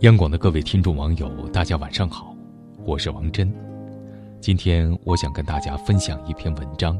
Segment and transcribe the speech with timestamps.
[0.00, 2.34] 央广的各位听众网友，大家晚上好，
[2.86, 3.52] 我是王真。
[4.40, 6.98] 今天我想跟大家分享一篇文章：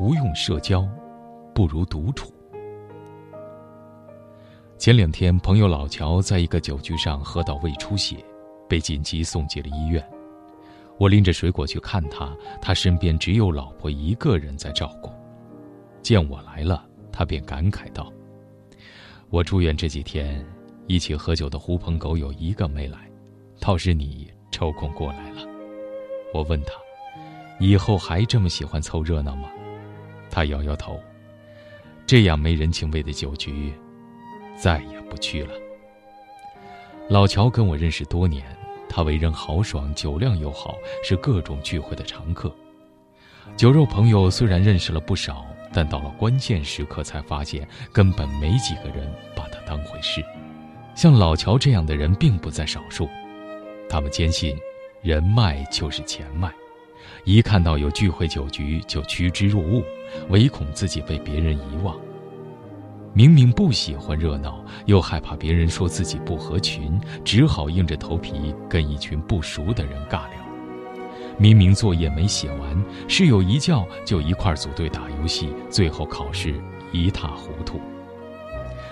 [0.00, 0.84] 无用社交，
[1.54, 2.28] 不如独处。
[4.78, 8.16] 前两天，朋友老乔在一个酒局上喝到胃出血，
[8.68, 10.04] 被紧急送进了医院。
[10.98, 15.08] 我拎着水果去看他，他身边只有老婆一个人在照顾。
[16.02, 18.12] 见我来了，他便感慨道
[19.30, 20.44] ：“我住院这几天。”
[20.88, 22.98] 一起喝酒的狐朋狗友一个没来，
[23.60, 25.46] 倒是你抽空过来了。
[26.32, 26.72] 我问他
[27.60, 29.50] ：“以后还这么喜欢凑热闹吗？”
[30.30, 30.98] 他摇摇头
[32.06, 33.70] ：“这样没人情味的酒局，
[34.56, 35.52] 再也不去了。”
[37.10, 38.44] 老乔跟我认识多年，
[38.88, 40.74] 他为人豪爽，酒量又好，
[41.04, 42.50] 是各种聚会的常客。
[43.58, 50.24] 酒肉朋友虽然认识了不少，但到了关键时刻才发现，根本没几个人把他当回事。
[50.98, 53.08] 像老乔这样的人并不在少数，
[53.88, 54.58] 他们坚信，
[55.00, 56.52] 人脉就是钱脉，
[57.22, 59.80] 一看到有聚会酒局就趋之若鹜，
[60.28, 61.96] 唯恐自己被别人遗忘。
[63.14, 70.40] 明明不喜欢热闹，又害怕别人说自己不合群，只好硬着头皮跟一群不熟的人尬聊。
[71.38, 76.60] 明明作业没写完，室友一叫就一块组队打游戏，最后考试
[76.90, 77.80] 一塌糊涂。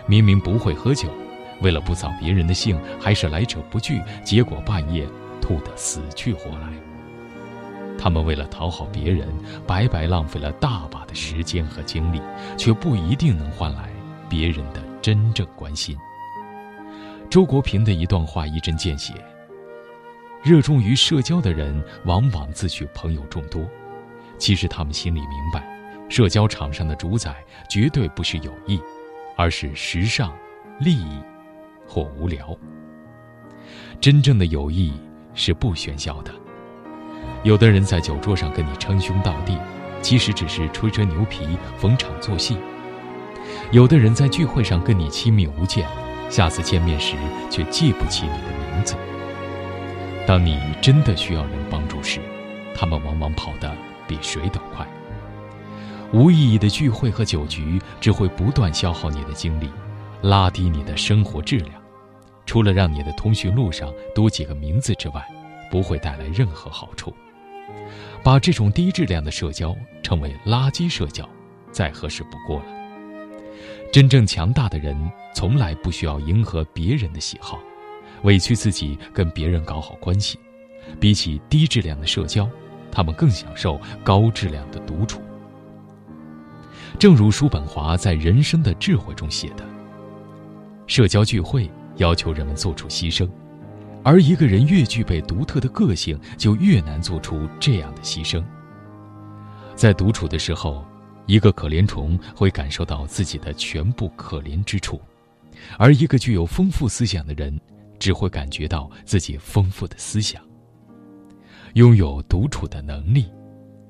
[0.06, 1.08] 明明不会喝酒。
[1.60, 5.06] 为了不扫别人的兴，还是来者不拒，结果半夜
[5.40, 6.68] 吐得死去活来。
[7.98, 9.26] 他们为了讨好别人，
[9.66, 12.20] 白白浪费了大把的时间和精力，
[12.56, 13.90] 却不一定能换来
[14.28, 15.96] 别人的真正关心。
[17.30, 19.14] 周国平的一段话一针见血：
[20.42, 23.66] 热衷于社交的人，往往自诩朋友众多，
[24.38, 25.66] 其实他们心里明白，
[26.08, 28.78] 社交场上的主宰绝对不是友谊，
[29.36, 30.32] 而是时尚、
[30.78, 31.18] 利益。
[31.86, 32.56] 或无聊。
[34.00, 34.92] 真正的友谊
[35.34, 36.32] 是不喧嚣的。
[37.42, 39.56] 有的人在酒桌上跟你称兄道弟，
[40.02, 42.56] 其实只是吹吹牛皮、逢场作戏；
[43.70, 45.86] 有的人在聚会上跟你亲密无间，
[46.28, 47.14] 下次见面时
[47.50, 48.94] 却记不起你的名字。
[50.26, 52.20] 当你真的需要人帮助时，
[52.74, 53.72] 他们往往跑得
[54.08, 54.86] 比谁都快。
[56.12, 59.70] 无意义的聚会和酒局只会不断消耗你的精力。
[60.22, 61.72] 拉低你的生活质量，
[62.44, 65.26] 除了让你的通讯录上多几个名字之外，
[65.70, 67.14] 不会带来任何好处。
[68.22, 71.28] 把这种低质量的社交称为垃圾社交，
[71.70, 72.66] 再合适不过了。
[73.92, 74.96] 真正强大的人
[75.34, 77.58] 从来不需要迎合别人的喜好，
[78.22, 80.38] 委屈自己跟别人搞好关系。
[81.00, 82.48] 比起低质量的社交，
[82.90, 85.20] 他们更享受高质量的独处。
[86.98, 89.75] 正如叔本华在《人生的智慧》中写的。
[90.86, 93.28] 社交聚会要求人们做出牺牲，
[94.04, 98.42] 而一个人越具备独特的个性，就越难做出这样的牺牲。
[99.74, 100.84] 在独处的时候，
[101.26, 105.00] 一个可怜虫会感受到自己的全部可怜之处，
[105.76, 107.60] 而一个具有丰富思想的人
[107.98, 110.40] 只会感觉到自己丰富的思想。
[111.74, 113.26] 拥有独处的能力，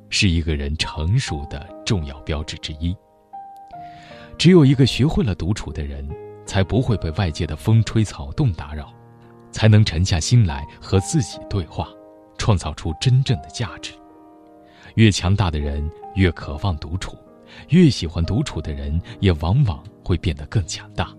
[0.09, 2.97] 是一个人成熟的重要标志之一。
[4.39, 6.09] 只有一个学会了独处的人。
[6.47, 8.95] 才不会被外界的风吹草动打扰，
[9.51, 11.89] 才能沉下心来和自己对话，
[12.39, 13.93] 创造出真正的价值。
[14.95, 17.17] 越强大的人越渴望独处，
[17.69, 21.15] 越喜欢独处的人也往往会变得更强大。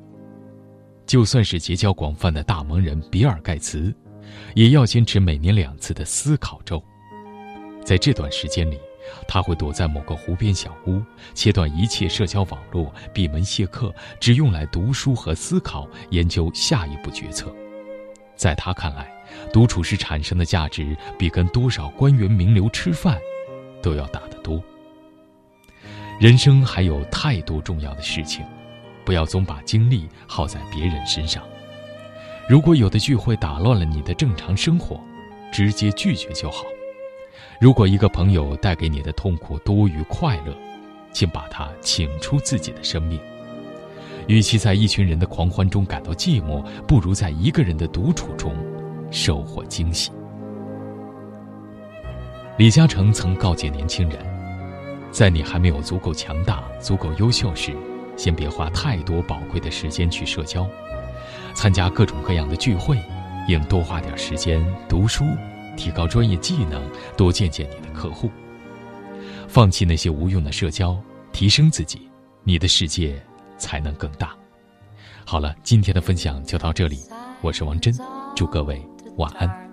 [1.06, 3.94] 就算是结交广泛的大忙人比尔盖茨，
[4.56, 6.84] 也要坚持每年两次的思考周，
[7.86, 8.80] 在这段时间里。
[9.28, 11.02] 他会躲在某个湖边小屋，
[11.34, 17.54] 切断一切社交网络，闭门谢客，只用来读书和思考，研究下一步决策。
[18.36, 19.12] 在他看来，
[19.52, 23.18] 独处时产生的价值比跟多少官员名流吃饭
[23.82, 24.62] 都要大得多。
[26.20, 28.46] 人生还有太多重要的事情，
[29.06, 31.44] 不要总把精力耗在别人身上。
[32.48, 35.00] 如果有的聚会打乱了你的正常生活，
[35.52, 36.64] 直接拒绝就好。
[37.60, 40.56] 如果一个朋友带给你的痛苦多于快乐，
[41.12, 43.20] 请把他请出自己的生命。
[44.28, 48.54] 与其在一群人的狂欢中感到寂寞，不如在一个人的独处中
[49.10, 50.12] 收获惊喜。
[52.58, 54.20] 李嘉诚曾告诫年轻人，
[55.12, 57.74] 在你还没有足够强大、足够优秀时，
[58.18, 60.68] 先别花太多宝贵的时间去社交，
[61.56, 62.98] 参加各种各样的聚会，
[63.48, 65.24] 应多花点时间读书。
[65.78, 66.84] 提高专业技能，
[67.16, 68.30] 多见见你的客户。
[69.48, 71.02] 放弃那些无用的社交，
[71.32, 72.10] 提升自己，
[72.44, 73.24] 你的世界
[73.58, 74.36] 才能更大。
[75.24, 76.98] 好了，今天的分享就到这里，
[77.42, 77.94] 我是王真，
[78.36, 78.82] 祝各位
[79.16, 79.67] 晚安。